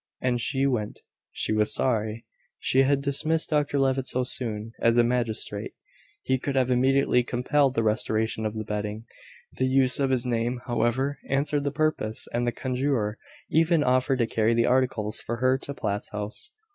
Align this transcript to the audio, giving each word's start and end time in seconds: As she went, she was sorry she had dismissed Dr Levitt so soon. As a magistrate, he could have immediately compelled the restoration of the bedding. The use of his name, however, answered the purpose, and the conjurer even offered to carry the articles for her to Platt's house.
As 0.19 0.41
she 0.41 0.65
went, 0.65 1.01
she 1.31 1.53
was 1.53 1.75
sorry 1.75 2.25
she 2.57 2.81
had 2.81 3.03
dismissed 3.03 3.51
Dr 3.51 3.77
Levitt 3.77 4.07
so 4.07 4.23
soon. 4.23 4.71
As 4.81 4.97
a 4.97 5.03
magistrate, 5.03 5.75
he 6.23 6.39
could 6.39 6.55
have 6.55 6.71
immediately 6.71 7.21
compelled 7.21 7.75
the 7.75 7.83
restoration 7.83 8.43
of 8.43 8.55
the 8.55 8.63
bedding. 8.63 9.05
The 9.59 9.67
use 9.67 9.99
of 9.99 10.09
his 10.09 10.25
name, 10.25 10.61
however, 10.65 11.19
answered 11.29 11.65
the 11.65 11.71
purpose, 11.71 12.27
and 12.33 12.47
the 12.47 12.51
conjurer 12.51 13.19
even 13.51 13.83
offered 13.83 14.17
to 14.17 14.25
carry 14.25 14.55
the 14.55 14.65
articles 14.65 15.19
for 15.19 15.35
her 15.35 15.59
to 15.59 15.73
Platt's 15.75 16.09
house. 16.09 16.51